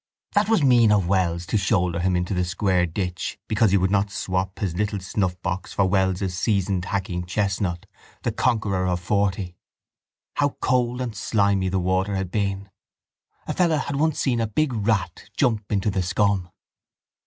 [0.33, 3.91] That was mean of Wells to shoulder him into the square ditch because he would
[3.91, 7.85] not swop his little snuffbox for Wells's seasoned hacking chestnut,
[8.23, 9.57] the conqueror of forty.
[10.37, 12.71] How cold and slimy the water had been!
[13.45, 16.49] A fellow had once seen a big rat jump into the scum.